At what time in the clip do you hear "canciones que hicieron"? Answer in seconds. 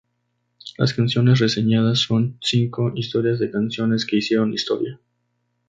3.51-4.51